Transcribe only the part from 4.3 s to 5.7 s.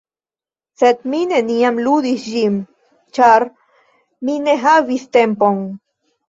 mi ne havis tempon.